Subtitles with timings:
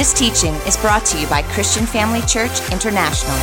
[0.00, 3.36] This teaching is brought to you by Christian Family Church International.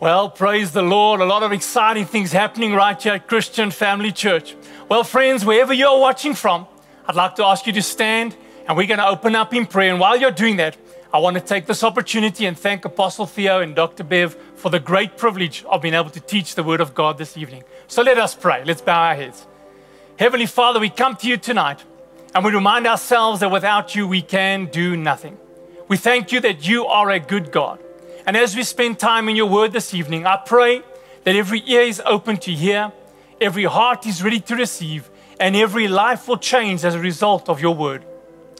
[0.00, 1.20] Well, praise the Lord.
[1.20, 4.56] A lot of exciting things happening right here at Christian Family Church.
[4.88, 6.66] Well, friends, wherever you're watching from,
[7.06, 8.34] I'd like to ask you to stand
[8.66, 9.90] and we're going to open up in prayer.
[9.90, 10.78] And while you're doing that,
[11.12, 14.02] I want to take this opportunity and thank Apostle Theo and Dr.
[14.02, 17.36] Bev for the great privilege of being able to teach the Word of God this
[17.36, 17.64] evening.
[17.86, 18.64] So let us pray.
[18.64, 19.46] Let's bow our heads.
[20.16, 21.82] Heavenly Father, we come to you tonight
[22.36, 25.36] and we remind ourselves that without you we can do nothing.
[25.88, 27.80] We thank you that you are a good God.
[28.24, 30.82] And as we spend time in your word this evening, I pray
[31.24, 32.92] that every ear is open to hear,
[33.40, 37.60] every heart is ready to receive, and every life will change as a result of
[37.60, 38.04] your word.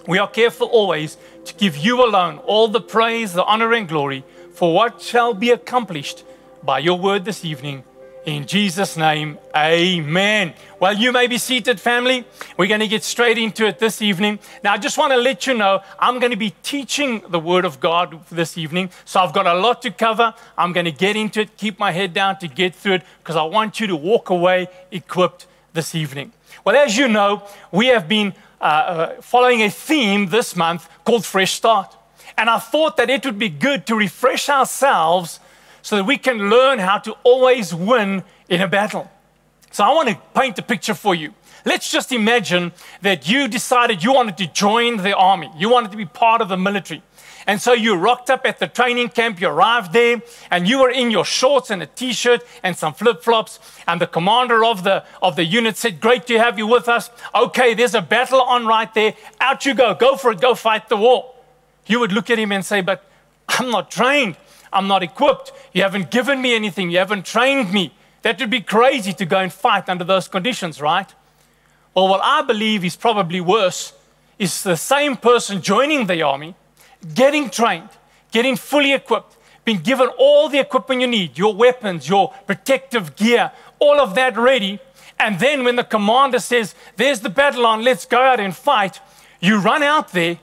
[0.08, 4.24] We are careful always to give you alone all the praise, the honor, and glory
[4.52, 6.24] for what shall be accomplished
[6.64, 7.84] by your word this evening.
[8.24, 10.54] In Jesus' name, amen.
[10.80, 12.24] Well, you may be seated, family.
[12.56, 14.38] We're going to get straight into it this evening.
[14.62, 17.66] Now, I just want to let you know I'm going to be teaching the Word
[17.66, 18.88] of God this evening.
[19.04, 20.32] So I've got a lot to cover.
[20.56, 23.36] I'm going to get into it, keep my head down to get through it, because
[23.36, 26.32] I want you to walk away equipped this evening.
[26.64, 31.26] Well, as you know, we have been uh, uh, following a theme this month called
[31.26, 31.94] Fresh Start.
[32.38, 35.40] And I thought that it would be good to refresh ourselves
[35.84, 39.10] so that we can learn how to always win in a battle.
[39.70, 41.34] So I want to paint a picture for you.
[41.66, 45.98] Let's just imagine that you decided you wanted to join the army, you wanted to
[45.98, 47.02] be part of the military.
[47.46, 50.88] And so you rocked up at the training camp, you arrived there, and you were
[50.88, 53.60] in your shorts and a t shirt and some flip flops.
[53.86, 57.10] And the commander of the, of the unit said, Great to have you with us.
[57.34, 59.12] Okay, there's a battle on right there.
[59.38, 59.94] Out you go.
[59.94, 60.40] Go for it.
[60.40, 61.34] Go fight the war.
[61.86, 63.04] You would look at him and say, But
[63.50, 64.36] I'm not trained.
[64.74, 65.52] I'm not equipped.
[65.72, 66.90] You haven't given me anything.
[66.90, 67.94] You haven't trained me.
[68.22, 71.14] That would be crazy to go and fight under those conditions, right?
[71.94, 73.92] Well, what I believe is probably worse
[74.38, 76.54] is the same person joining the army,
[77.14, 77.90] getting trained,
[78.32, 83.52] getting fully equipped, being given all the equipment you need your weapons, your protective gear,
[83.78, 84.80] all of that ready.
[85.18, 89.00] And then when the commander says, There's the battle on, let's go out and fight,
[89.40, 90.38] you run out there,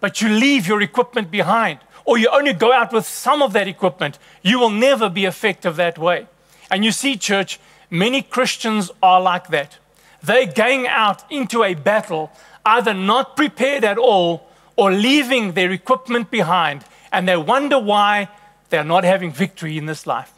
[0.00, 3.68] but you leave your equipment behind or you only go out with some of that
[3.68, 6.26] equipment, you will never be effective that way.
[6.70, 7.60] And you see, church,
[7.90, 9.76] many Christians are like that.
[10.22, 12.32] They're going out into a battle
[12.64, 16.82] either not prepared at all or leaving their equipment behind,
[17.12, 18.30] and they wonder why
[18.70, 20.32] they're not having victory in this life.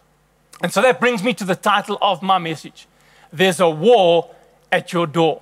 [0.61, 2.89] And so that brings me to the title of my message
[3.33, 4.29] There's a war
[4.73, 5.41] at your door.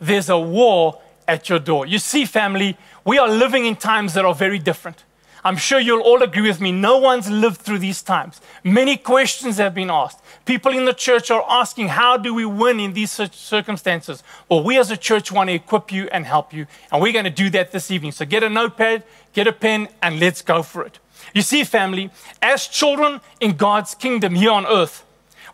[0.00, 1.86] There's a war at your door.
[1.86, 5.04] You see, family, we are living in times that are very different.
[5.42, 6.70] I'm sure you'll all agree with me.
[6.70, 8.40] No one's lived through these times.
[8.62, 10.20] Many questions have been asked.
[10.44, 14.22] People in the church are asking, How do we win in these circumstances?
[14.48, 16.66] Well, we as a church want to equip you and help you.
[16.92, 18.12] And we're going to do that this evening.
[18.12, 19.02] So get a notepad,
[19.32, 20.98] get a pen, and let's go for it.
[21.32, 22.10] You see, family,
[22.42, 25.04] as children in God's kingdom here on earth,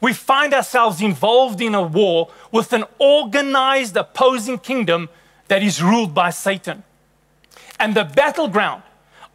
[0.01, 5.09] we find ourselves involved in a war with an organized opposing kingdom
[5.49, 6.83] that is ruled by Satan.
[7.79, 8.83] And the battleground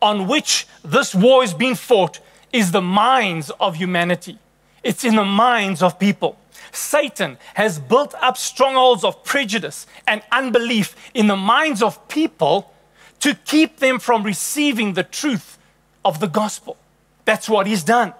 [0.02, 2.20] on which this war is being fought
[2.52, 4.38] is the minds of humanity.
[4.84, 6.38] It's in the minds of people.
[6.72, 12.74] Satan has built up strongholds of prejudice and unbelief in the minds of people
[13.20, 15.58] to keep them from receiving the truth
[16.04, 16.78] of the gospel.
[17.26, 18.14] That's what he's done.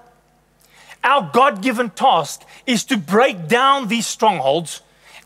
[1.04, 4.82] Our God given task is to break down these strongholds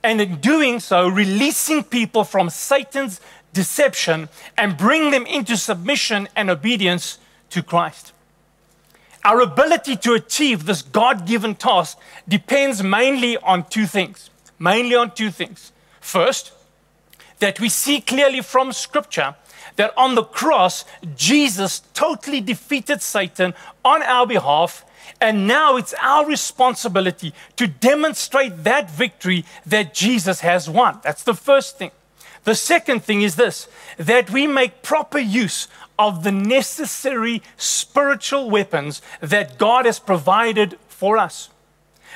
[0.06, 3.20] and in doing so, releasing people from Satan's
[3.56, 7.18] deception and bring them into submission and obedience
[7.50, 8.14] to Christ.
[9.24, 14.30] Our ability to achieve this God given task depends mainly on two things.
[14.60, 15.72] Mainly on two things.
[16.00, 16.52] First,
[17.40, 19.36] that we see clearly from Scripture
[19.78, 24.86] that on the cross, Jesus totally defeated Satan on our behalf.
[25.20, 31.00] And now it's our responsibility to demonstrate that victory that Jesus has won.
[31.04, 31.92] That's the first thing.
[32.46, 35.68] The second thing is this that we make proper use
[36.00, 41.50] of the necessary spiritual weapons that God has provided for us.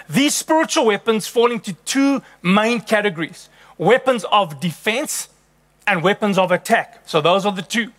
[0.09, 5.29] These spiritual weapons fall into two main categories weapons of defense
[5.87, 7.01] and weapons of attack.
[7.05, 7.91] So, those are the two.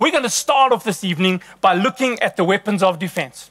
[0.00, 3.50] We're going to start off this evening by looking at the weapons of defense.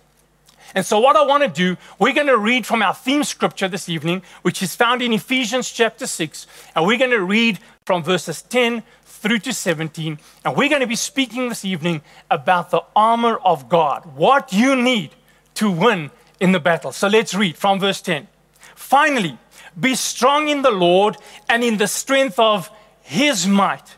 [0.75, 3.69] And so, what I want to do, we're going to read from our theme scripture
[3.69, 6.47] this evening, which is found in Ephesians chapter 6.
[6.75, 10.19] And we're going to read from verses 10 through to 17.
[10.43, 14.75] And we're going to be speaking this evening about the armor of God, what you
[14.75, 15.11] need
[15.55, 16.11] to win
[16.41, 16.91] in the battle.
[16.91, 18.27] So, let's read from verse 10.
[18.75, 19.37] Finally,
[19.79, 21.17] Be strong in the Lord
[21.49, 22.69] and in the strength of
[23.01, 23.97] his might.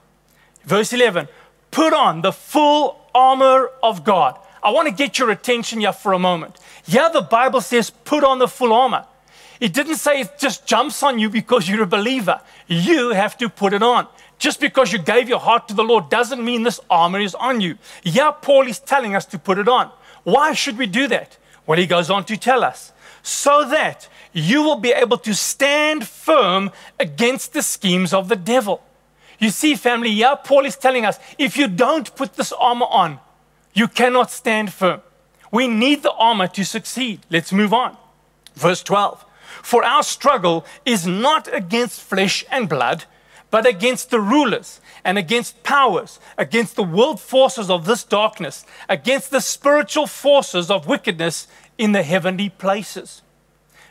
[0.63, 1.27] Verse 11
[1.71, 4.39] Put on the full armor of God.
[4.63, 6.57] I want to get your attention here for a moment.
[6.85, 9.05] Yeah, the Bible says put on the full armor.
[9.59, 12.41] It didn't say it just jumps on you because you're a believer.
[12.67, 14.07] You have to put it on.
[14.37, 17.59] Just because you gave your heart to the Lord doesn't mean this armor is on
[17.59, 17.77] you.
[18.03, 19.91] Yeah, Paul is telling us to put it on.
[20.23, 21.37] Why should we do that?
[21.65, 22.93] Well, he goes on to tell us
[23.23, 28.83] so that you will be able to stand firm against the schemes of the devil.
[29.39, 33.19] You see, family, yeah, Paul is telling us if you don't put this armor on,
[33.77, 35.01] you cannot stand firm.
[35.51, 37.21] We need the armor to succeed.
[37.29, 37.95] Let's move on.
[38.55, 39.23] Verse 12
[39.61, 43.05] For our struggle is not against flesh and blood,
[43.51, 49.29] but against the rulers and against powers, against the world forces of this darkness, against
[49.29, 51.47] the spiritual forces of wickedness
[51.77, 53.21] in the heavenly places.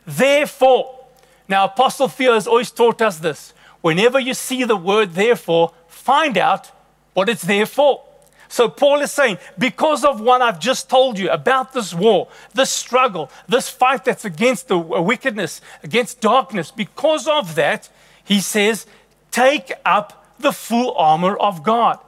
[0.05, 1.07] Therefore,
[1.49, 3.55] now Apostle Theo has always taught us this.
[3.83, 6.73] Whenever you see the word therefore, find out
[7.15, 8.06] what it's there for.
[8.49, 12.71] So Paul is saying, because of what I've just told you about this war, this
[12.71, 17.89] struggle, this fight that's against the wickedness, against darkness, because of that,
[18.25, 18.87] he says,
[19.31, 21.99] take up the full armor of God.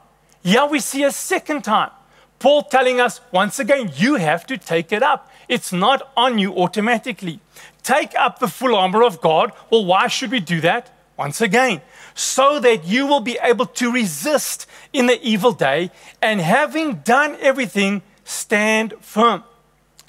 [0.42, 1.90] Here we see a second time.
[2.38, 5.30] Paul telling us once again, you have to take it up.
[5.48, 7.40] It's not on you automatically.
[7.82, 9.52] Take up the full armor of God.
[9.70, 10.94] Well, why should we do that?
[11.16, 11.80] Once again,
[12.18, 15.88] so that you will be able to resist in the evil day
[16.20, 19.44] and having done everything, stand firm.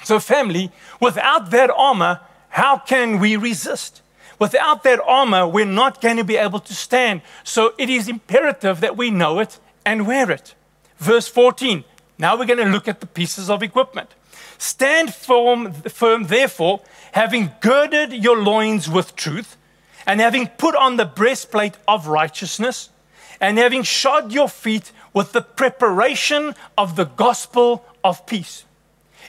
[0.04, 4.02] So, family, without that armor, how can we resist?
[4.40, 7.22] Without that armor, we're not going to be able to stand.
[7.44, 10.56] So, it is imperative that we know it and wear it.
[10.98, 11.84] Verse 14.
[12.18, 14.10] Now we're going to look at the pieces of equipment.
[14.58, 19.58] Stand firm, firm, therefore, having girded your loins with truth,
[20.10, 22.90] and having put on the breastplate of righteousness,
[23.40, 28.66] and having shod your feet with the preparation of the gospel of peace.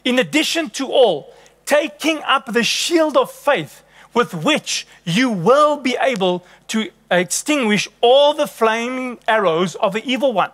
[0.06, 1.35] In addition to all,
[1.67, 3.82] taking up the shield of faith
[4.15, 10.32] with which you will be able to extinguish all the flaming arrows of the evil
[10.32, 10.50] one.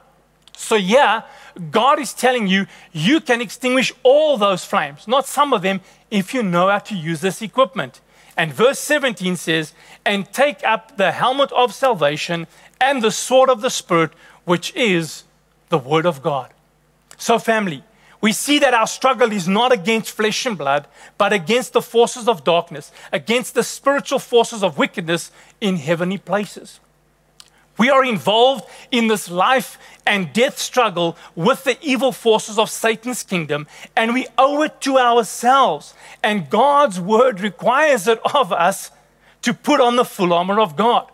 [0.57, 1.23] So, yeah,
[1.71, 6.35] God is telling you you can extinguish all those flames, not some of them, if
[6.35, 8.01] you know how to use this equipment.
[8.37, 9.73] And verse 17 says,
[10.05, 12.47] And take up the helmet of salvation
[12.81, 14.13] and the sword of the Spirit,
[14.45, 15.25] which is
[15.69, 16.53] the Word of God.
[17.17, 17.83] So, family,
[18.21, 20.87] we see that our struggle is not against flesh and blood,
[21.17, 25.31] but against the forces of darkness, against the spiritual forces of wickedness
[25.61, 26.81] in heavenly places.
[27.79, 33.23] We are involved in this life and death struggle with the evil forces of Satan's
[33.23, 35.95] kingdom, and we owe it to ourselves.
[36.23, 38.91] And God's word requires it of us
[39.43, 41.11] to put on the full armor of God.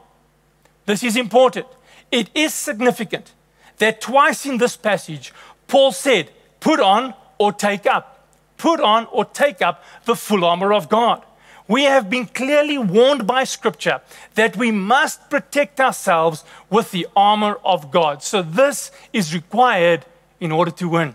[0.86, 1.66] This is important.
[2.10, 3.32] It is significant
[3.78, 5.32] that twice in this passage,
[5.66, 6.30] Paul said,
[6.60, 8.28] Put on or take up.
[8.56, 11.24] Put on or take up the full armor of God
[11.72, 14.02] we have been clearly warned by Scripture
[14.34, 18.22] that we must protect ourselves with the armor of God.
[18.22, 20.04] So, this is required
[20.38, 21.14] in order to win.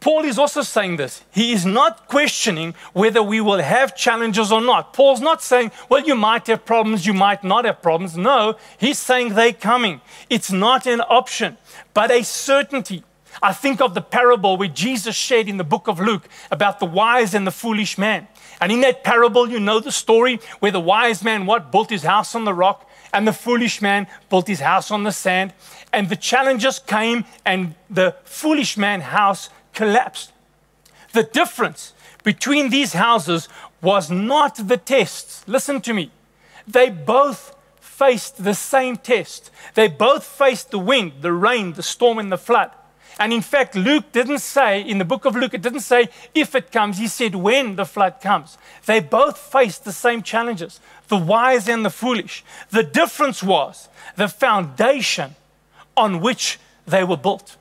[0.00, 1.24] Paul is also saying this.
[1.30, 4.92] He is not questioning whether we will have challenges or not.
[4.92, 8.18] Paul's not saying, well, you might have problems, you might not have problems.
[8.18, 10.02] No, he's saying they're coming.
[10.28, 11.56] It's not an option,
[11.94, 13.02] but a certainty.
[13.42, 16.86] I think of the parable where Jesus shared in the book of Luke about the
[16.86, 18.28] wise and the foolish man.
[18.60, 22.02] And in that parable, you know the story where the wise man what built his
[22.02, 25.52] house on the rock and the foolish man built his house on the sand.
[25.92, 30.32] And the challenges came and the foolish man house collapsed.
[31.12, 33.48] The difference between these houses
[33.80, 35.44] was not the tests.
[35.46, 36.10] Listen to me.
[36.66, 39.50] They both faced the same test.
[39.74, 42.70] They both faced the wind, the rain, the storm, and the flood.
[43.18, 46.54] And in fact, Luke didn't say, in the book of Luke, it didn't say if
[46.54, 48.56] it comes, he said when the flood comes.
[48.86, 52.44] They both faced the same challenges the wise and the foolish.
[52.70, 55.34] The difference was the foundation
[55.96, 57.56] on which they were built.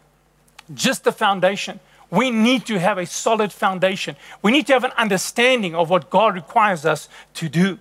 [0.74, 1.80] Just the foundation.
[2.12, 4.16] We need to have a solid foundation.
[4.42, 7.80] We need to have an understanding of what God requires us to do.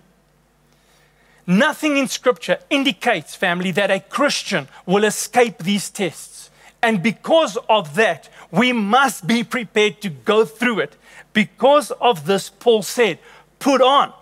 [1.45, 6.49] Nothing in Scripture indicates, family, that a Christian will escape these tests.
[6.81, 10.95] And because of that, we must be prepared to go through it.
[11.33, 13.19] Because of this, Paul said,
[13.59, 14.13] put on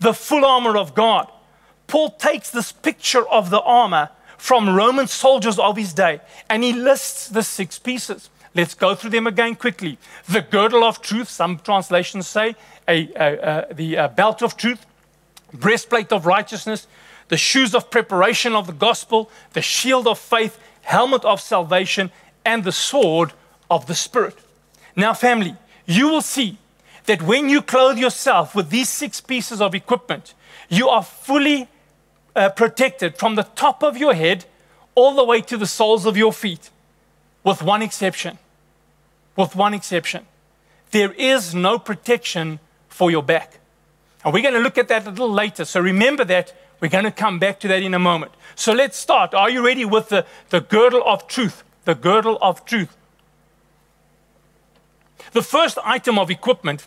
[0.00, 1.30] the full armor of God.
[1.86, 6.20] Paul takes this picture of the armor from Roman soldiers of his day
[6.50, 8.30] and he lists the six pieces.
[8.54, 9.98] Let's go through them again quickly.
[10.28, 12.54] The girdle of truth, some translations say,
[12.86, 14.84] a, a, a, the uh, belt of truth,
[15.52, 16.86] breastplate of righteousness,
[17.28, 22.10] the shoes of preparation of the gospel, the shield of faith, helmet of salvation,
[22.44, 23.32] and the sword
[23.70, 24.36] of the Spirit.
[24.96, 26.58] Now, family, you will see
[27.06, 30.34] that when you clothe yourself with these six pieces of equipment,
[30.68, 31.68] you are fully
[32.36, 34.44] uh, protected from the top of your head
[34.94, 36.70] all the way to the soles of your feet,
[37.42, 38.38] with one exception.
[39.36, 40.26] With one exception.
[40.92, 43.58] There is no protection for your back.
[44.24, 45.64] And we're going to look at that a little later.
[45.64, 46.54] So remember that.
[46.84, 48.32] We're going to come back to that in a moment.
[48.56, 49.32] So let's start.
[49.32, 51.64] Are you ready with the, the girdle of truth?
[51.86, 52.94] The girdle of truth.
[55.32, 56.86] The first item of equipment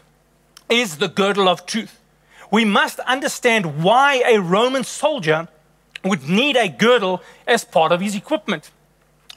[0.70, 2.00] is the girdle of truth.
[2.52, 5.48] We must understand why a Roman soldier
[6.06, 8.70] would need a girdle as part of his equipment.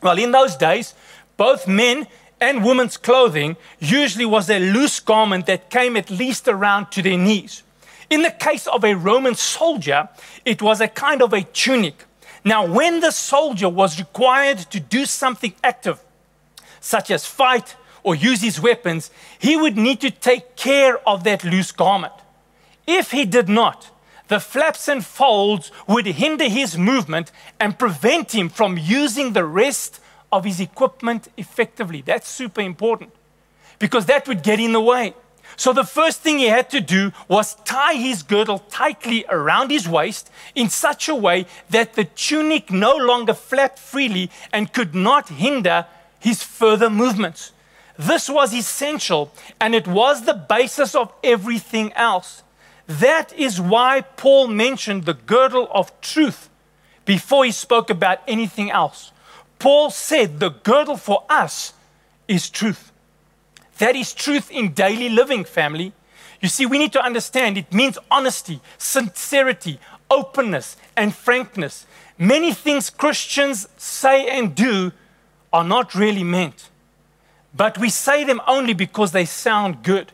[0.02, 0.92] Well, in those days,
[1.38, 2.06] both men
[2.38, 7.16] and women's clothing usually was a loose garment that came at least around to their
[7.16, 7.62] knees.
[8.10, 10.08] In the case of a Roman soldier,
[10.50, 12.04] it was a kind of a tunic.
[12.44, 16.00] Now, when the soldier was required to do something active,
[16.80, 21.44] such as fight or use his weapons, he would need to take care of that
[21.44, 22.14] loose garment.
[22.84, 23.90] If he did not,
[24.26, 27.30] the flaps and folds would hinder his movement
[27.60, 30.00] and prevent him from using the rest
[30.32, 32.02] of his equipment effectively.
[32.02, 33.12] That's super important
[33.78, 35.14] because that would get in the way.
[35.56, 39.88] So the first thing he had to do was tie his girdle tightly around his
[39.88, 45.28] waist in such a way that the tunic no longer flapped freely and could not
[45.28, 45.86] hinder
[46.18, 47.52] his further movements.
[47.98, 52.42] This was essential and it was the basis of everything else.
[52.86, 56.48] That is why Paul mentioned the girdle of truth
[57.04, 59.12] before he spoke about anything else.
[59.58, 61.74] Paul said the girdle for us
[62.26, 62.89] is truth.
[63.80, 65.92] That is truth in daily living, family.
[66.40, 69.78] You see, we need to understand it means honesty, sincerity,
[70.10, 71.86] openness, and frankness.
[72.16, 74.92] Many things Christians say and do
[75.52, 76.70] are not really meant
[77.54, 80.12] but we say them only because they sound good.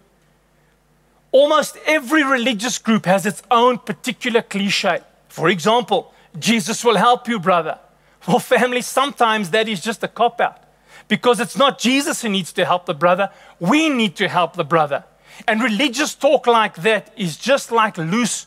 [1.32, 5.00] Almost every religious group has its own particular cliche.
[5.28, 7.78] For example, Jesus will help you, brother.
[8.26, 10.62] Well, family, sometimes that is just a cop out
[11.08, 14.64] because it's not Jesus who needs to help the brother, we need to help the
[14.64, 15.04] brother.
[15.46, 18.46] And religious talk like that is just like loose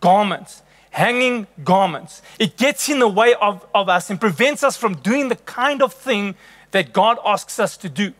[0.00, 2.22] garments, hanging garments.
[2.38, 5.82] It gets in the way of, of us and prevents us from doing the kind
[5.82, 6.34] of thing
[6.70, 8.12] that God asks us to do.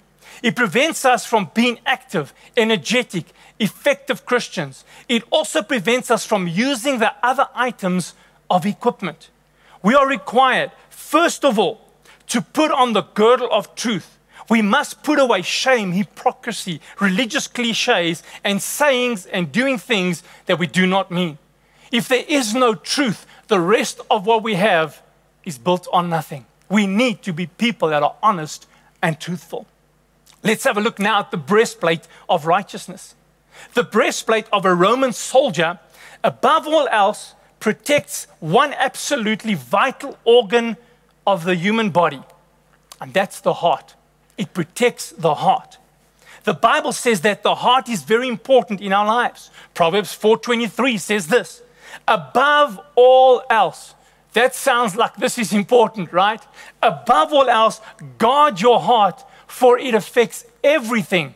[0.43, 3.27] It prevents us from being active, energetic,
[3.59, 4.85] effective Christians.
[5.09, 8.15] It also prevents us from using the other items
[8.49, 9.31] of equipment.
[9.83, 11.90] We are required, first of all,
[12.31, 14.19] to put on the girdle of truth.
[14.49, 20.67] We must put away shame, hypocrisy, religious cliches, and sayings and doing things that we
[20.67, 21.39] do not mean.
[21.93, 25.03] If there is no truth, the rest of what we have
[25.45, 26.47] is built on nothing.
[26.69, 28.67] We need to be people that are honest
[29.03, 29.67] and truthful.
[30.43, 33.15] Let's have a look now at the breastplate of righteousness.
[33.75, 35.81] The breastplate of a Roman soldier,
[36.23, 40.77] above all else, protects one absolutely vital organ
[41.33, 42.23] of the human body,
[43.01, 43.95] and that's the heart.
[44.37, 45.79] It protects the heart.
[46.45, 49.51] The Bible says that the heart is very important in our lives.
[49.75, 51.63] Proverbs 4:23 says this,
[52.07, 53.95] above all else.
[54.33, 56.41] That sounds like this is important, right?
[56.83, 57.81] Above all else,
[58.19, 61.35] guard your heart for it affects everything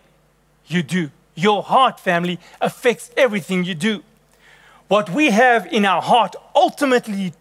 [0.67, 1.11] you do.
[1.35, 4.05] Your heart, family, affects everything you do.
[4.87, 7.33] What we have in our heart ultimately,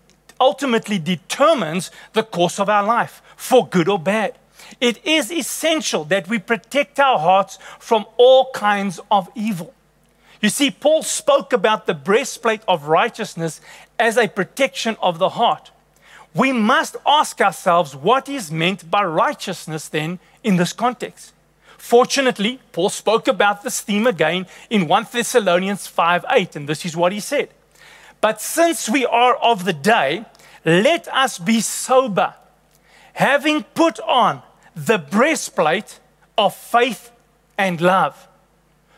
[0.43, 4.35] ultimately determines the course of our life, for good or bad.
[4.81, 9.73] It is essential that we protect our hearts from all kinds of evil.
[10.41, 13.61] You see, Paul spoke about the breastplate of righteousness
[13.97, 15.71] as a protection of the heart.
[16.35, 21.31] We must ask ourselves what is meant by righteousness then in this context.
[21.77, 26.97] Fortunately, Paul spoke about this theme again in 1 Thessalonians 5 8, and this is
[26.97, 27.49] what he said.
[28.23, 30.23] But since we are of the day,
[30.65, 32.33] let us be sober,
[33.13, 34.41] having put on
[34.75, 35.99] the breastplate
[36.37, 37.11] of faith
[37.57, 38.27] and love.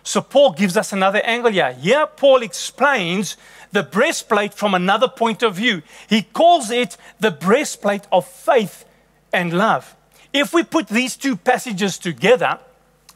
[0.04, 1.74] So, Paul gives us another angle here.
[1.74, 3.38] Here, Paul explains
[3.72, 5.82] the breastplate from another point of view.
[6.08, 8.86] He calls it the breastplate of faith
[9.34, 9.96] and love.
[10.32, 12.60] If we put these two passages together,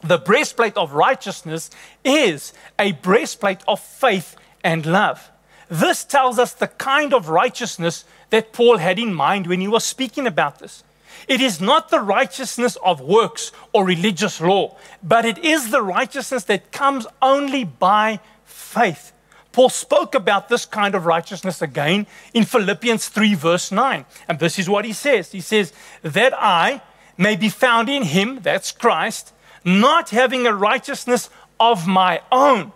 [0.02, 1.70] the breastplate of righteousness
[2.04, 5.30] is a breastplate of faith and love.
[5.70, 9.84] This tells us the kind of righteousness that Paul had in mind when he was
[9.84, 10.84] speaking about this.
[11.28, 16.44] It is not the righteousness of works or religious law, but it is the righteousness
[16.46, 19.12] that comes only by faith.
[19.52, 24.06] Paul spoke about this kind of righteousness again in Philippians 3, verse 9.
[24.28, 26.82] And this is what he says He says, That I
[27.18, 29.34] may be found in him, that's Christ,
[29.66, 32.72] not having a righteousness of my own,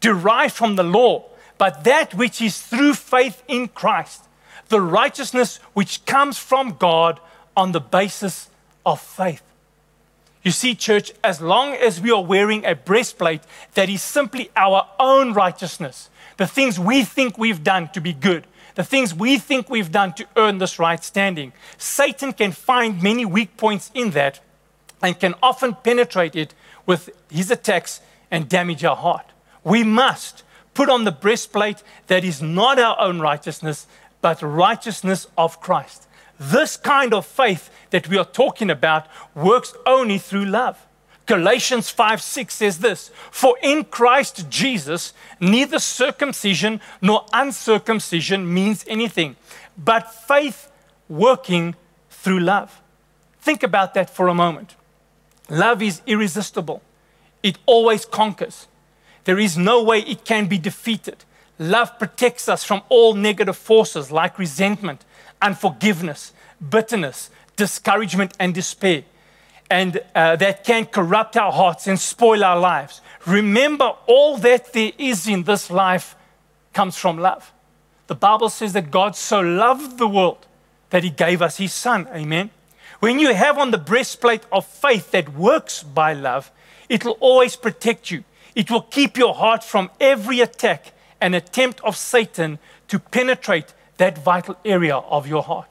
[0.00, 1.24] derived from the law,
[1.60, 4.24] but that which is through faith in Christ,
[4.70, 7.20] the righteousness which comes from God
[7.54, 8.48] on the basis
[8.86, 9.42] of faith.
[10.42, 13.42] You see, church, as long as we are wearing a breastplate
[13.74, 18.46] that is simply our own righteousness, the things we think we've done to be good,
[18.74, 23.26] the things we think we've done to earn this right standing, Satan can find many
[23.26, 24.40] weak points in that
[25.02, 26.54] and can often penetrate it
[26.86, 28.00] with his attacks
[28.30, 29.26] and damage our heart.
[29.62, 30.42] We must
[30.74, 33.86] put on the breastplate that is not our own righteousness,
[34.20, 36.06] but righteousness of Christ.
[36.38, 40.86] This kind of faith that we are talking about works only through love.
[41.26, 49.36] Galatians 5 6 says this For in Christ Jesus, neither circumcision nor uncircumcision means anything,
[49.78, 50.72] but faith
[51.08, 51.76] working
[52.10, 52.80] through love.
[53.40, 54.74] Think about that for a moment.
[55.48, 56.82] Love is irresistible,
[57.42, 58.66] it always conquers.
[59.30, 61.24] There is no way it can be defeated.
[61.56, 65.04] Love protects us from all negative forces like resentment,
[65.40, 66.32] unforgiveness,
[66.68, 69.04] bitterness, discouragement, and despair.
[69.70, 73.02] And uh, that can corrupt our hearts and spoil our lives.
[73.24, 76.16] Remember, all that there is in this life
[76.72, 77.52] comes from love.
[78.08, 80.44] The Bible says that God so loved the world
[80.88, 82.08] that he gave us his son.
[82.12, 82.50] Amen.
[82.98, 86.50] When you have on the breastplate of faith that works by love,
[86.88, 88.24] it will always protect you.
[88.54, 94.18] It will keep your heart from every attack and attempt of Satan to penetrate that
[94.18, 95.68] vital area of your heart.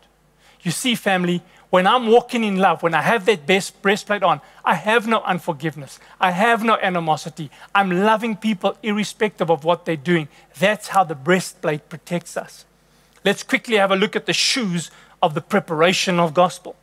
[0.62, 4.42] You see, family, when I'm walking in love, when I have that best breastplate on,
[4.66, 6.00] I have no unforgiveness.
[6.20, 7.52] I have no animosity.
[7.76, 10.28] I'm loving people irrespective of what they're doing.
[10.60, 12.66] That's how the breastplate protects us.
[13.24, 14.90] Let's quickly have a look at the shoes
[15.22, 16.76] of the preparation of gospel.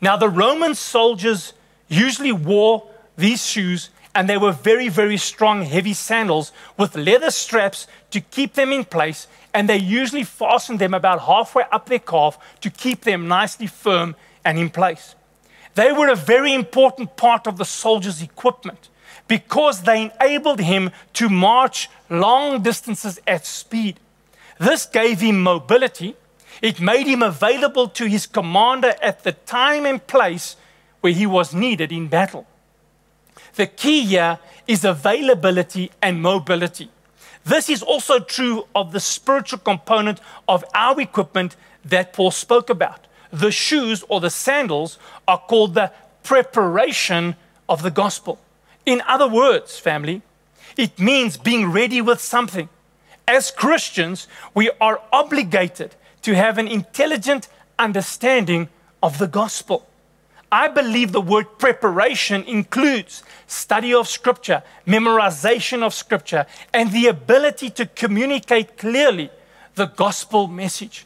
[0.00, 1.52] Now, the Roman soldiers
[1.88, 7.86] usually wore these shoes, and they were very, very strong, heavy sandals with leather straps
[8.10, 12.38] to keep them in place and they usually fasten them about halfway up their calf
[12.62, 15.14] to keep them nicely firm and in place.
[15.74, 18.88] They were a very important part of the soldier's equipment
[19.28, 24.00] because they enabled him to march long distances at speed.
[24.58, 26.16] This gave him mobility.
[26.62, 30.56] It made him available to his commander at the time and place
[31.02, 32.46] where he was needed in battle.
[33.56, 36.90] The key here is availability and mobility.
[37.44, 43.06] This is also true of the spiritual component of our equipment that Paul spoke about.
[43.32, 45.92] The shoes or the sandals are called the
[46.22, 47.36] preparation
[47.68, 48.38] of the gospel.
[48.84, 50.22] In other words, family,
[50.76, 52.68] it means being ready with something.
[53.26, 58.68] As Christians, we are obligated to have an intelligent understanding
[59.02, 59.86] of the gospel.
[60.56, 67.68] I believe the word preparation includes study of Scripture, memorization of Scripture, and the ability
[67.78, 69.28] to communicate clearly
[69.74, 71.04] the gospel message.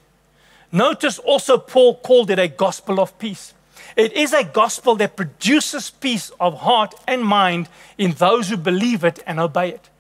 [0.71, 3.53] Notice also, Paul called it a gospel of peace.
[3.97, 9.03] It is a gospel that produces peace of heart and mind in those who believe
[9.03, 9.91] it and obey it.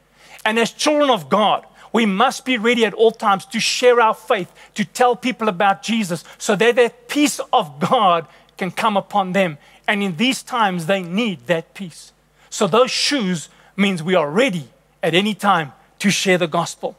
[0.44, 4.14] And as children of God, we must be ready at all times to share our
[4.14, 8.28] faith, to tell people about Jesus, so that that peace of God
[8.60, 9.56] can come upon them.
[9.88, 12.12] And in these times, they need that peace.
[12.50, 14.68] So those shoes means we are ready
[15.02, 16.94] at any time to share the gospel.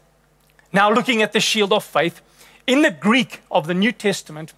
[0.74, 2.20] Now, looking at the shield of faith,
[2.66, 4.54] in the Greek of the New Testament,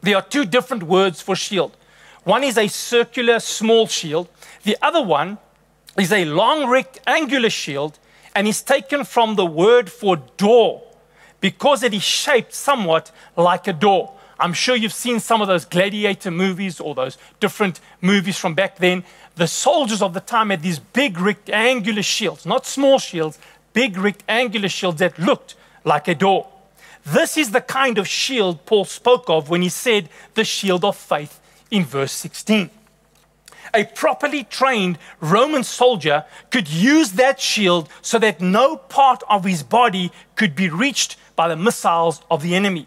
[0.00, 1.76] there are two different words for shield.
[2.24, 4.28] One is a circular small shield,
[4.62, 5.38] the other one
[5.98, 7.98] is a long rectangular shield
[8.34, 10.82] and is taken from the word for door
[11.40, 14.17] because it is shaped somewhat like a door.
[14.40, 18.76] I'm sure you've seen some of those gladiator movies or those different movies from back
[18.76, 19.04] then.
[19.34, 23.38] The soldiers of the time had these big rectangular shields, not small shields,
[23.72, 26.48] big rectangular shields that looked like a door.
[27.04, 30.96] This is the kind of shield Paul spoke of when he said the shield of
[30.96, 32.70] faith in verse 16.
[33.74, 39.62] A properly trained Roman soldier could use that shield so that no part of his
[39.62, 42.86] body could be reached by the missiles of the enemy.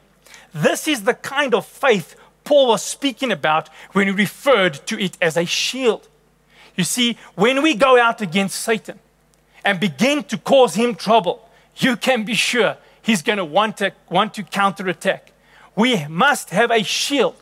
[0.53, 5.17] This is the kind of faith Paul was speaking about when he referred to it
[5.21, 6.07] as a shield.
[6.75, 8.99] You see, when we go out against Satan
[9.63, 13.93] and begin to cause him trouble, you can be sure he's going to want to,
[14.09, 15.31] want to counterattack.
[15.75, 17.35] We must have a shield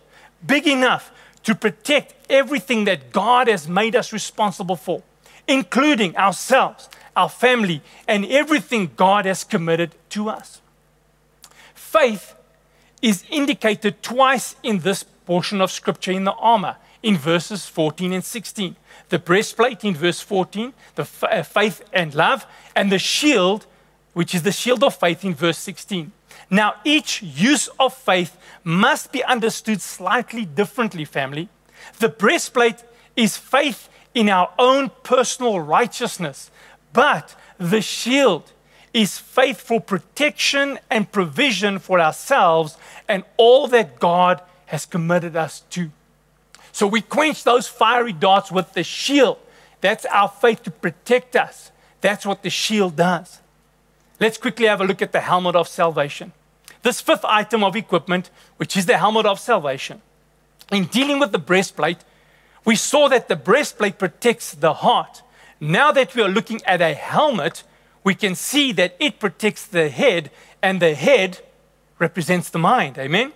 [0.45, 1.11] big enough
[1.43, 5.01] to protect everything that God has made us responsible for,
[5.47, 10.61] including ourselves, our family, and everything God has committed to us.
[11.73, 12.35] Faith
[13.01, 18.23] is indicated twice in this portion of scripture in the armor, in verses 14 and
[18.23, 18.75] 16.
[19.09, 23.65] The breastplate in verse 14, the uh, faith and love, and the shield,
[24.13, 26.11] which is the shield of faith in verse 16.
[26.49, 31.49] Now, each use of faith must be understood slightly differently, family.
[31.99, 32.83] The breastplate
[33.15, 36.49] is faith in our own personal righteousness,
[36.91, 38.51] but the shield
[38.93, 45.91] is faithful protection and provision for ourselves and all that God has committed us to.
[46.71, 49.37] So we quench those fiery darts with the shield.
[49.81, 51.71] That's our faith to protect us.
[52.01, 53.39] That's what the shield does.
[54.19, 56.33] Let's quickly have a look at the helmet of salvation.
[56.81, 60.01] This fifth item of equipment, which is the helmet of salvation.
[60.71, 61.99] In dealing with the breastplate,
[62.65, 65.23] we saw that the breastplate protects the heart.
[65.59, 67.63] Now that we are looking at a helmet,
[68.03, 70.31] we can see that it protects the head,
[70.61, 71.39] and the head
[71.99, 72.97] represents the mind.
[72.97, 73.33] Amen?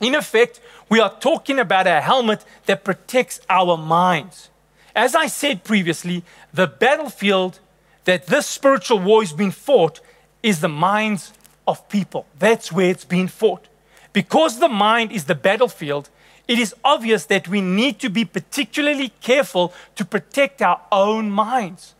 [0.00, 4.50] In effect, we are talking about a helmet that protects our minds.
[4.94, 7.60] As I said previously, the battlefield
[8.04, 10.00] that this spiritual war is being fought
[10.42, 11.32] is the minds
[11.66, 12.26] of people.
[12.38, 13.68] That's where it's being fought.
[14.12, 16.10] Because the mind is the battlefield,
[16.48, 21.94] it is obvious that we need to be particularly careful to protect our own minds.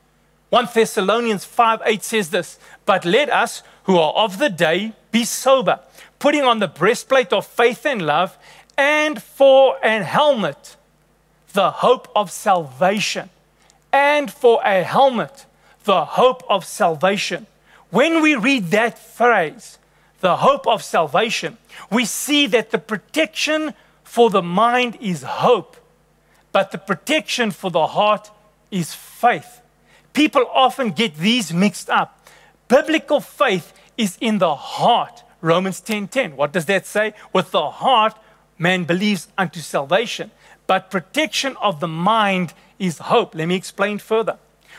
[0.53, 5.25] 1 Thessalonians 5 8 says this, but let us who are of the day be
[5.25, 5.81] sober,
[6.19, 8.37] putting on the breastplate of faith and love,
[8.77, 10.77] and for an helmet,
[11.55, 13.31] the hope of salvation.
[13.95, 15.47] And for a helmet,
[15.85, 17.47] the hope of salvation.
[17.89, 19.79] When we read that phrase,
[20.21, 21.57] the hope of salvation,
[21.91, 23.73] we see that the protection
[24.05, 25.79] for the mind is hope,
[26.53, 28.31] but the protection for the heart
[28.71, 29.62] is faith.
[30.13, 32.27] People often get these mixed up.
[32.69, 35.23] Biblical faith is in the heart.
[35.41, 35.85] Romans 10:10.
[35.85, 36.37] 10, 10.
[36.37, 37.15] What does that say?
[37.33, 38.17] With the heart
[38.59, 40.31] man believes unto salvation,
[40.67, 43.35] but protection of the mind is hope.
[43.35, 44.39] Let me explain further.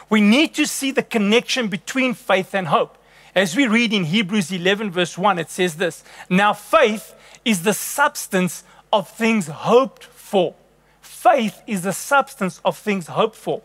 [0.10, 2.98] We need to see the connection between faith and hope.
[3.36, 7.74] As we read in Hebrews 11, verse 1, it says this Now faith is the
[7.74, 10.56] substance of things hoped for.
[11.02, 13.62] Faith is the substance of things hoped for.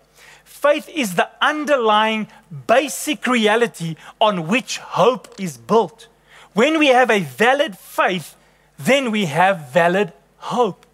[0.61, 2.27] Faith is the underlying
[2.67, 6.09] basic reality on which hope is built.
[6.53, 8.35] When we have a valid faith,
[8.77, 10.85] then we have valid hope.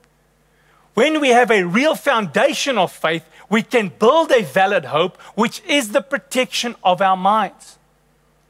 [0.92, 5.62] When we have a real foundation of faith, we can build a valid hope, which
[5.66, 7.78] is the protection of our minds.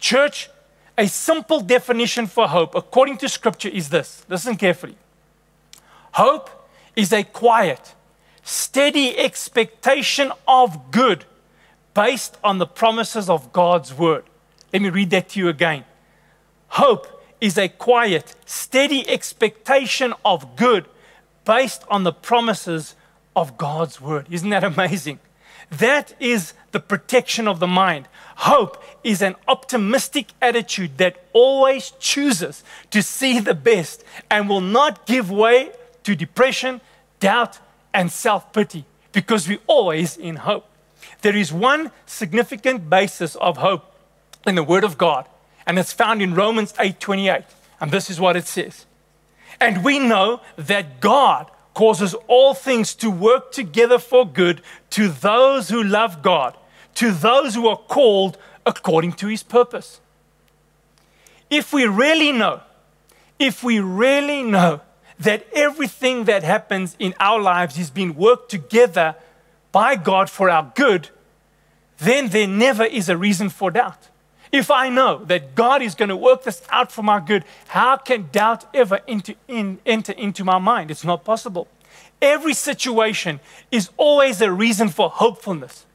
[0.01, 0.51] Church,
[0.99, 4.97] a simple definition for hope, according to Scripture, is this listen carefully.
[6.15, 6.51] Hope
[6.97, 7.94] is a quiet,
[8.45, 11.25] steady expectation of good
[11.95, 14.25] based on the promises of God's word.
[14.73, 15.85] Let me read that to you again.
[16.69, 20.87] Hope is a quiet, steady expectation of good
[21.45, 22.95] based on the promises
[23.37, 24.27] of God's word.
[24.31, 25.21] Isn't that amazing?
[25.71, 28.09] That is the protection of the mind.
[28.37, 35.07] Hope is an optimistic attitude that always chooses to see the best and will not
[35.07, 36.81] give way to depression,
[37.21, 37.59] doubt,
[37.95, 40.67] and self pity because we're always in hope.
[41.23, 43.95] There is one significant basis of hope
[44.47, 45.27] in the Word of God,
[45.67, 47.45] and it's found in Romans 8:28.
[47.81, 48.87] And this is what it says.
[49.61, 55.69] And we know that God causes all things to work together for good to those
[55.69, 56.57] who love God,
[56.95, 60.01] to those who are called according to his purpose.
[61.51, 62.61] If we really know,
[63.39, 64.81] if we really know
[65.19, 69.15] that everything that happens in our lives is being worked together
[69.73, 71.09] by God for our good,
[71.99, 74.09] then there never is a reason for doubt.
[74.53, 77.97] If I know that God is going to work this out for my good, how
[77.97, 80.91] can doubt ever enter, in, enter into my mind?
[80.91, 81.67] It's not possible.
[82.23, 83.41] Every situation
[83.73, 85.87] is always a reason for hopefulness.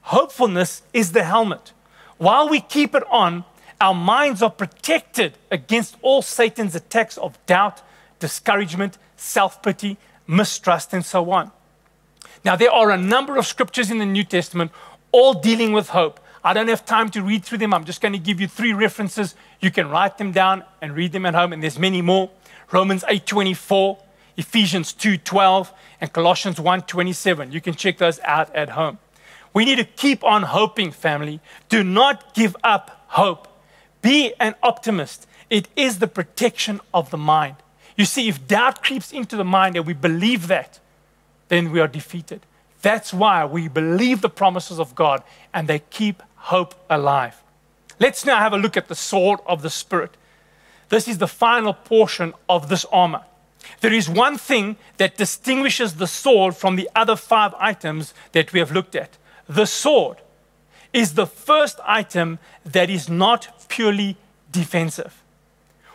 [0.00, 1.72] Hopefulness is the helmet.
[2.16, 3.44] While we keep it on,
[3.80, 7.82] our minds are protected against all Satan's attacks of doubt,
[8.18, 11.50] discouragement, self pity, mistrust, and so on.
[12.44, 14.70] Now, there are a number of scriptures in the New Testament
[15.12, 16.20] all dealing with hope.
[16.44, 17.74] I don't have time to read through them.
[17.74, 19.34] I'm just going to give you three references.
[19.60, 22.30] You can write them down and read them at home, and there's many more.
[22.70, 23.98] Romans 8:24,
[24.36, 27.52] Ephesians 2:12, and Colossians 1:27.
[27.52, 28.98] You can check those out at home.
[29.52, 31.40] We need to keep on hoping, family.
[31.68, 33.48] Do not give up hope.
[34.02, 35.26] Be an optimist.
[35.50, 37.56] It is the protection of the mind.
[37.96, 40.80] You see, if doubt creeps into the mind and we believe that,
[41.48, 42.40] then we are defeated.
[42.82, 47.42] That's why we believe the promises of God and they keep hope alive.
[47.98, 50.16] Let's now have a look at the sword of the Spirit.
[50.88, 53.22] This is the final portion of this armor.
[53.80, 58.60] There is one thing that distinguishes the sword from the other five items that we
[58.60, 59.16] have looked at.
[59.48, 60.18] The sword
[60.92, 64.16] is the first item that is not purely
[64.52, 65.22] defensive.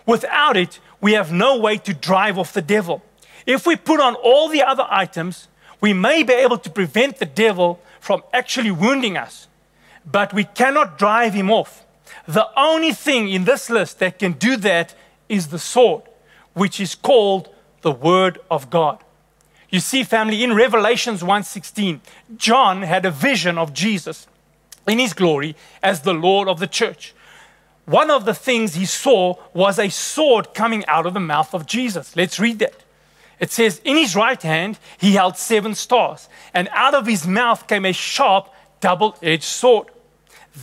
[0.06, 3.02] Without it, we have no way to drive off the devil.
[3.46, 5.48] If we put on all the other items,
[5.82, 9.48] we may be able to prevent the devil from actually wounding us,
[10.10, 11.84] but we cannot drive him off.
[12.28, 14.94] The only thing in this list that can do that
[15.28, 16.04] is the sword,
[16.54, 17.50] which is called
[17.82, 19.00] the word of God.
[19.70, 22.02] You see family in Revelations 1:16,
[22.38, 24.28] John had a vision of Jesus
[24.88, 27.14] in his glory as the Lord of the church.
[27.86, 31.66] One of the things he saw was a sword coming out of the mouth of
[31.66, 32.16] Jesus.
[32.16, 32.84] Let's read that.
[33.40, 37.68] It says, In his right hand he held seven stars, and out of his mouth
[37.68, 39.88] came a sharp, double edged sword.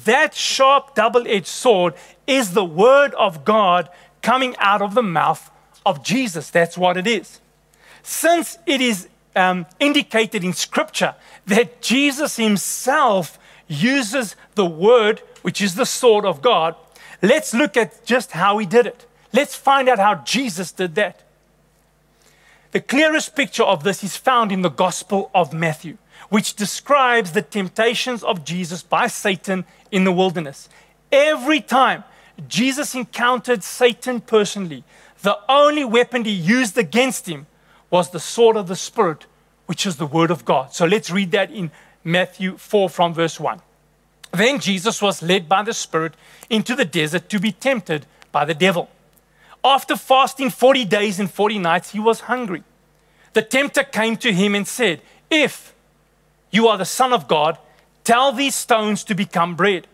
[0.04, 1.94] That sharp, double edged sword
[2.26, 3.88] is the word of God
[4.22, 5.50] coming out of the mouth
[5.84, 6.50] of Jesus.
[6.50, 7.40] That's what it is.
[8.02, 11.14] Since it is um, indicated in Scripture
[11.46, 16.74] that Jesus himself uses the word, which is the sword of God,
[17.22, 19.06] let's look at just how he did it.
[19.32, 21.22] Let's find out how Jesus did that.
[22.72, 25.96] The clearest picture of this is found in the Gospel of Matthew,
[26.28, 30.68] which describes the temptations of Jesus by Satan in the wilderness.
[31.10, 32.04] Every time
[32.46, 34.84] Jesus encountered Satan personally,
[35.22, 37.46] the only weapon he used against him
[37.90, 39.26] was the sword of the Spirit,
[39.66, 40.74] which is the Word of God.
[40.74, 41.70] So let's read that in
[42.04, 43.60] Matthew 4 from verse 1.
[44.32, 46.14] Then Jesus was led by the Spirit
[46.50, 48.88] into the desert to be tempted by the devil.
[49.64, 52.62] After fasting 40 days and 40 nights, he was hungry.
[53.32, 55.74] The tempter came to him and said, If
[56.50, 57.58] you are the Son of God,
[58.04, 59.86] tell these stones to become bread.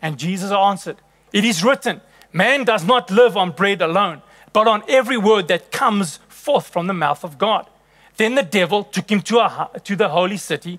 [0.00, 0.96] And Jesus answered,
[1.32, 2.00] It is written,
[2.32, 4.22] Man does not live on bread alone,
[4.52, 7.66] but on every word that comes forth from the mouth of God.
[8.16, 10.78] Then the devil took him to, a, to the holy city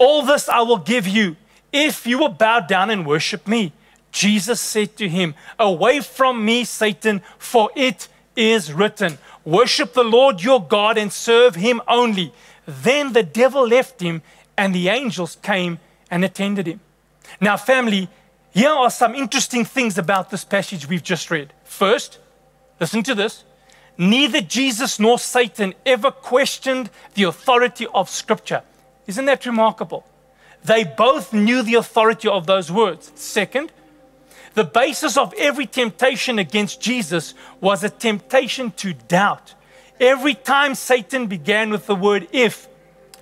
[0.00, 1.36] All this I will give you
[1.72, 3.72] if you will bow down and worship me.
[4.10, 10.42] Jesus said to him, Away from me, Satan, for it is written, Worship the Lord
[10.42, 12.32] your God and serve him only.
[12.66, 14.22] Then the devil left him,
[14.56, 15.78] and the angels came
[16.10, 16.80] and attended him.
[17.38, 18.08] Now, family,
[18.52, 21.52] here are some interesting things about this passage we've just read.
[21.64, 22.18] First,
[22.80, 23.44] listen to this.
[23.98, 28.62] Neither Jesus nor Satan ever questioned the authority of Scripture.
[29.06, 30.04] Isn't that remarkable?
[30.64, 33.12] They both knew the authority of those words.
[33.14, 33.72] Second,
[34.54, 39.54] the basis of every temptation against Jesus was a temptation to doubt.
[39.98, 42.68] Every time Satan began with the word if,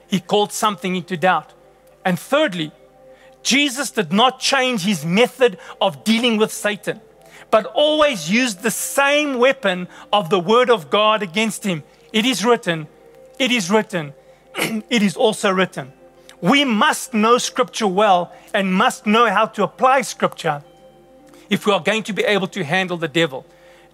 [0.07, 1.53] he called something into doubt.
[2.05, 2.73] And thirdly,
[3.43, 7.01] Jesus did not change his method of dealing with Satan,
[7.51, 11.83] but always used the same weapon of the word of God against him.
[12.13, 12.89] It is written,
[13.39, 14.15] it is written,
[14.91, 15.93] it is also written.
[16.41, 20.63] We must know Scripture well and must know how to apply Scripture
[21.51, 23.47] if we are going to be able to handle the devil.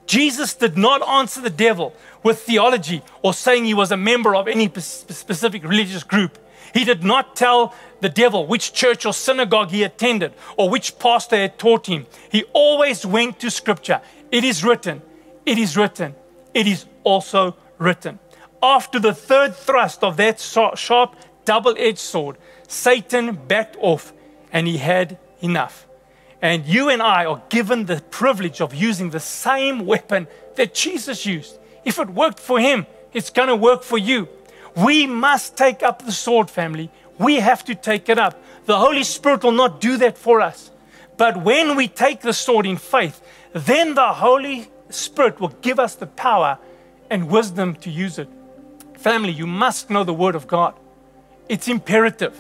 [0.07, 4.49] Jesus did not answer the devil with theology or saying he was a member of
[4.49, 6.39] any specific religious group.
[6.75, 11.37] He did not tell the devil which church or synagogue he attended or which pastor
[11.37, 12.07] had taught him.
[12.31, 14.03] He always went to Scripture.
[14.31, 15.01] It is written,
[15.47, 16.15] it is written,
[16.53, 18.19] it is also written.
[18.65, 24.15] After the third thrust of that sharp, double edged sword, Satan backed off
[24.51, 25.87] and he had enough.
[26.41, 31.27] And you and I are given the privilege of using the same weapon that Jesus
[31.27, 31.59] used.
[31.85, 34.29] If it worked for him, it's going to work for you.
[34.75, 36.91] We must take up the sword, family.
[37.19, 38.43] We have to take it up.
[38.65, 40.71] The Holy Spirit will not do that for us.
[41.19, 43.21] But when we take the sword in faith,
[43.53, 46.59] then the Holy Spirit will give us the power
[47.11, 48.29] and wisdom to use it.
[49.05, 50.73] Family, you must know the Word of God.
[51.47, 52.35] It's imperative.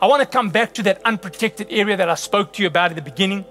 [0.00, 2.92] I want to come back to that unprotected area that I spoke to you about
[2.92, 3.44] at the beginning.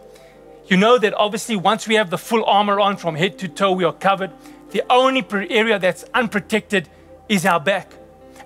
[0.65, 3.73] You know that obviously, once we have the full armor on from head to toe,
[3.73, 4.31] we are covered.
[4.71, 6.89] The only area that's unprotected
[7.29, 7.93] is our back.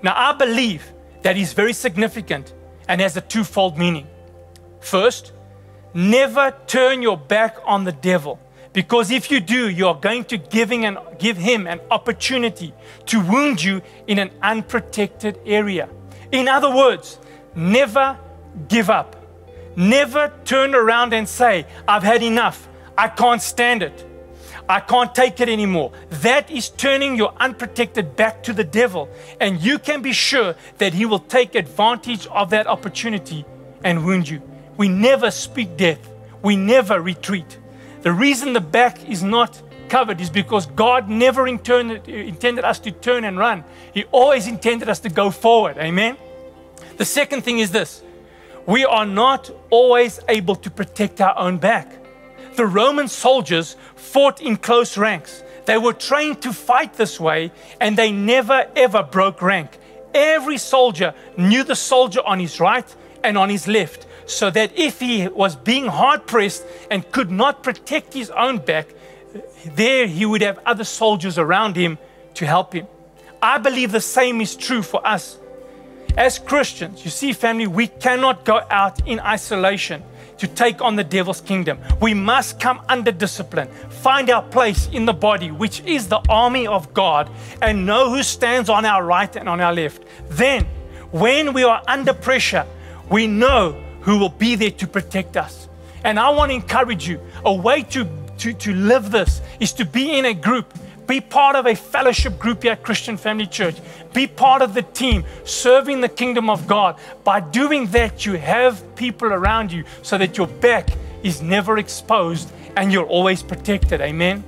[0.03, 0.83] Now, I believe
[1.21, 2.53] that is very significant
[2.89, 4.07] and has a twofold meaning.
[4.81, 5.31] First,
[5.93, 8.39] Never turn your back on the devil.
[8.73, 12.73] Because if you do, you are going to giving and give him an opportunity
[13.07, 15.89] to wound you in an unprotected area.
[16.31, 17.19] In other words,
[17.55, 18.17] never
[18.67, 19.15] give up.
[19.75, 22.67] Never turn around and say, I've had enough.
[22.97, 24.05] I can't stand it.
[24.67, 25.91] I can't take it anymore.
[26.09, 29.09] That is turning your unprotected back to the devil.
[29.39, 33.45] And you can be sure that he will take advantage of that opportunity
[33.83, 34.43] and wound you.
[34.77, 36.07] We never speak death,
[36.43, 37.58] we never retreat.
[38.01, 43.25] The reason the back is not covered is because God never intended, us to turn
[43.25, 43.63] and run.
[43.93, 45.77] He always intended us to go forward.
[45.77, 46.15] Amen.
[46.97, 48.03] The second thing is this
[48.65, 51.91] we are not always able to protect our own back.
[52.55, 55.43] The Roman soldiers fought in close ranks.
[55.65, 59.77] They were trained to fight this way and they never ever broke rank.
[60.13, 64.99] Every soldier knew the soldier on his right and on his left, so that if
[64.99, 68.87] he was being hard pressed and could not protect his own back,
[69.65, 71.97] there he would have other soldiers around him
[72.35, 72.85] to help him.
[73.41, 75.39] I believe the same is true for us.
[76.15, 80.03] As Christians, you see, family, we cannot go out in isolation
[80.37, 81.79] to take on the devil's kingdom.
[81.99, 86.67] We must come under discipline, find our place in the body, which is the army
[86.67, 87.31] of God,
[87.63, 90.03] and know who stands on our right and on our left.
[90.29, 90.65] Then,
[91.11, 92.65] when we are under pressure,
[93.09, 95.69] we know who will be there to protect us.
[96.03, 98.07] And I want to encourage you a way to,
[98.39, 100.73] to, to live this is to be in a group
[101.05, 103.77] be part of a fellowship group here at Christian Family Church.
[104.13, 106.99] Be part of the team serving the kingdom of God.
[107.23, 110.87] By doing that, you have people around you so that your back
[111.23, 114.01] is never exposed and you're always protected.
[114.01, 114.43] Amen.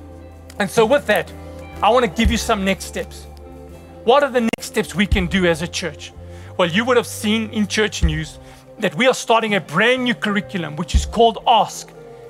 [0.60, 1.34] And so, with that,
[1.82, 3.26] I want to give you some next steps.
[4.04, 6.13] What are the next steps we can do as a church?
[6.58, 8.38] Well, you would have seen in church news
[8.82, 11.89] that we are starting a brand new curriculum which is called ASK.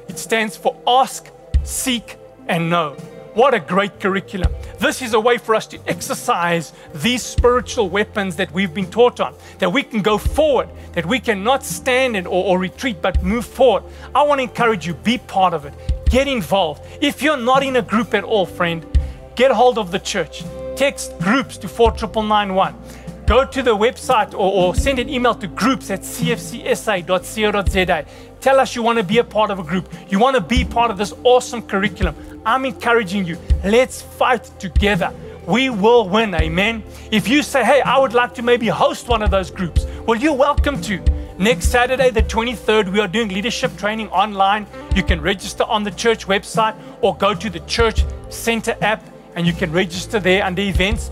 [0.09, 1.31] It stands for Ask,
[1.63, 2.91] Seek, and Know.
[3.33, 4.53] What a great curriculum.
[4.77, 9.21] This is a way for us to exercise these spiritual weapons that we've been taught
[9.21, 13.23] on, that we can go forward, that we cannot stand in or, or retreat, but
[13.23, 13.83] move forward.
[14.13, 15.73] I want to encourage you, be part of it,
[16.09, 16.85] get involved.
[16.99, 18.85] If you're not in a group at all, friend,
[19.35, 20.43] get hold of the church.
[20.75, 22.75] Text groups to 49991
[23.31, 28.05] go to the website or, or, send an email to groups at cfcsa.co.za.
[28.41, 29.87] Tell us you want to be a part of a group.
[30.09, 32.13] You want to be part of this awesome curriculum.
[32.45, 33.37] I'm encouraging you.
[33.63, 35.13] Let's fight together.
[35.47, 36.35] We will win.
[36.35, 36.83] Amen.
[37.09, 40.19] If you say, hey, I would like to maybe host one of those groups, well,
[40.19, 41.01] you're welcome to.
[41.37, 44.67] Next Saturday, the 23rd, we are doing leadership training online.
[44.93, 49.01] You can register on the church website or go to the church center app
[49.37, 51.11] and you can register there under events.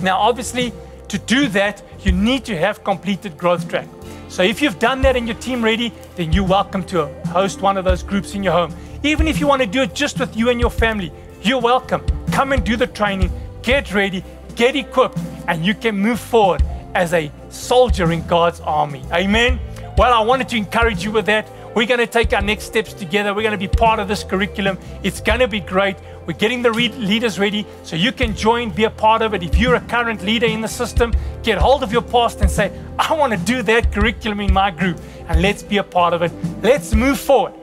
[0.00, 0.72] Now, obviously,
[1.10, 3.88] to do that, you need to have completed growth track.
[4.28, 7.76] So if you've done that and your team ready, then you're welcome to host one
[7.76, 8.74] of those groups in your home.
[9.02, 12.04] Even if you want to do it just with you and your family, you're welcome.
[12.30, 14.22] Come and do the training, get ready,
[14.54, 15.18] get equipped,
[15.48, 16.62] and you can move forward
[16.94, 19.02] as a soldier in God's army.
[19.12, 19.58] Amen.
[19.98, 21.48] Well, I wanted to encourage you with that.
[21.74, 23.34] We're going to take our next steps together.
[23.34, 24.78] We're going to be part of this curriculum.
[25.02, 25.96] It's going to be great.
[26.26, 29.42] We're getting the leaders ready so you can join, be a part of it.
[29.42, 32.70] If you're a current leader in the system, get hold of your past and say,
[32.98, 36.22] I want to do that curriculum in my group, and let's be a part of
[36.22, 36.32] it.
[36.62, 37.54] Let's move forward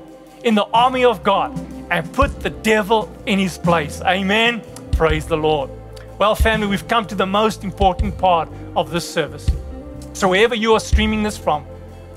[0.44, 1.58] in the army of God
[1.92, 4.02] and put the devil in his place.
[4.02, 4.62] Amen.
[4.92, 5.70] Praise the Lord.
[6.18, 9.48] Well, family, we've come to the most important part of this service.
[10.14, 11.66] So, wherever you are streaming this from,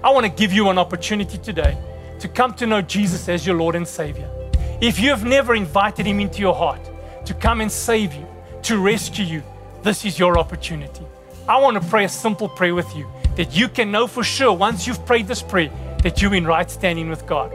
[0.03, 1.77] I want to give you an opportunity today
[2.19, 4.31] to come to know Jesus as your Lord and Savior.
[4.81, 6.81] If you have never invited Him into your heart
[7.27, 8.27] to come and save you,
[8.63, 9.43] to rescue you,
[9.83, 11.05] this is your opportunity.
[11.47, 14.55] I want to pray a simple prayer with you that you can know for sure
[14.55, 15.71] once you've prayed this prayer
[16.03, 17.53] that you're in right standing with God.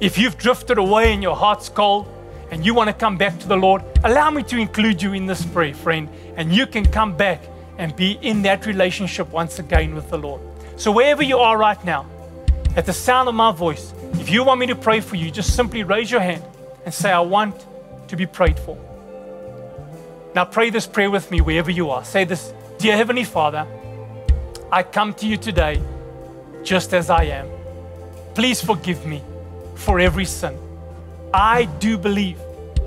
[0.00, 2.06] If you've drifted away and your heart's cold
[2.52, 5.26] and you want to come back to the Lord, allow me to include you in
[5.26, 7.42] this prayer, friend, and you can come back
[7.78, 10.40] and be in that relationship once again with the Lord.
[10.76, 12.06] So, wherever you are right now,
[12.76, 15.56] at the sound of my voice, if you want me to pray for you, just
[15.56, 16.44] simply raise your hand
[16.84, 17.66] and say, I want
[18.08, 18.76] to be prayed for.
[20.34, 22.04] Now, pray this prayer with me wherever you are.
[22.04, 23.66] Say this Dear Heavenly Father,
[24.70, 25.80] I come to you today
[26.62, 27.48] just as I am.
[28.34, 29.22] Please forgive me
[29.74, 30.56] for every sin.
[31.32, 32.38] I do believe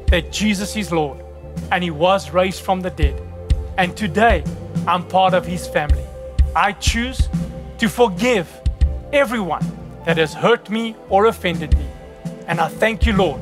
[0.08, 1.24] that Jesus is Lord
[1.72, 3.22] and He was raised from the dead.
[3.78, 4.44] And today,
[4.88, 6.06] I'm part of His family.
[6.56, 7.28] I choose
[7.80, 8.48] to forgive
[9.12, 9.66] everyone
[10.06, 11.86] that has hurt me or offended me.
[12.48, 13.42] And I thank you, Lord,